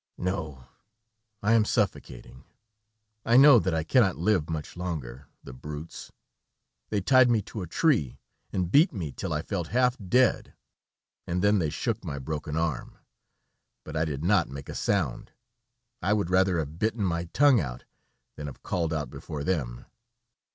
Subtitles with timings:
[0.17, 0.63] "No,
[1.43, 2.43] I am suffocating.
[3.23, 5.27] I know that I cannot live much longer.
[5.43, 6.11] The brutes!
[6.89, 8.17] They tied me to a tree,
[8.51, 10.55] and beat me till I felt half dead,
[11.27, 12.97] and then they shook my broken arm,
[13.83, 15.33] but I did not make a sound.
[16.01, 17.83] I would rather have bitten my tongue out
[18.37, 19.85] than have called out before them....